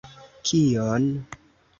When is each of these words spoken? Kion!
Kion! 0.49 1.05